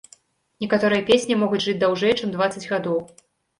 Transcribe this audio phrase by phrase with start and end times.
[0.63, 2.97] Некаторыя песні могуць жыць даўжэй, чым дваццаць гадоў.